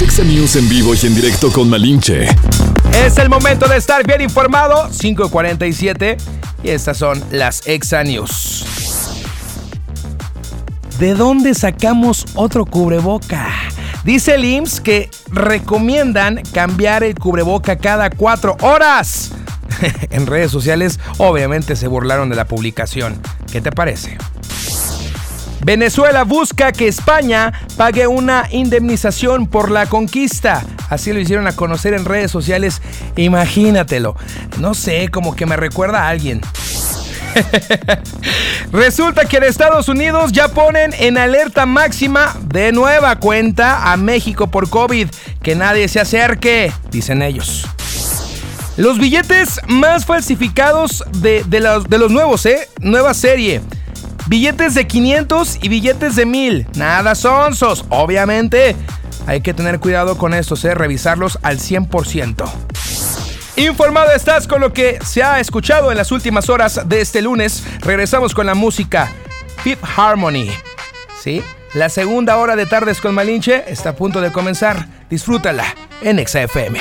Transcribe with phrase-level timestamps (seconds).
[0.00, 2.28] Exa News en vivo y en directo con Malinche.
[3.04, 4.88] Es el momento de estar bien informado.
[4.90, 6.16] 5.47
[6.62, 8.64] y estas son las Exa News.
[11.00, 13.48] ¿De dónde sacamos otro cubreboca?
[14.04, 19.32] Dice el IMSS que recomiendan cambiar el cubreboca cada cuatro horas.
[20.10, 23.20] en redes sociales obviamente se burlaron de la publicación.
[23.50, 24.16] ¿Qué te parece?
[25.64, 30.64] Venezuela busca que España pague una indemnización por la conquista.
[30.88, 32.80] Así lo hicieron a conocer en redes sociales.
[33.16, 34.16] Imagínatelo.
[34.58, 36.40] No sé, como que me recuerda a alguien.
[38.72, 44.48] Resulta que en Estados Unidos ya ponen en alerta máxima de nueva cuenta a México
[44.48, 45.08] por COVID.
[45.42, 47.66] Que nadie se acerque, dicen ellos.
[48.76, 52.68] Los billetes más falsificados de, los, de los nuevos, ¿eh?
[52.80, 53.60] Nueva serie.
[54.28, 56.66] Billetes de 500 y billetes de 1000.
[56.74, 58.76] Nada sonsos, obviamente.
[59.26, 60.74] Hay que tener cuidado con estos, ¿eh?
[60.74, 62.44] revisarlos al 100%.
[63.56, 67.64] Informado estás con lo que se ha escuchado en las últimas horas de este lunes.
[67.80, 69.10] Regresamos con la música
[69.62, 70.50] Fifth Harmony.
[71.22, 71.42] ¿Sí?
[71.72, 74.86] La segunda hora de Tardes con Malinche está a punto de comenzar.
[75.08, 75.64] Disfrútala
[76.02, 76.78] en XFM.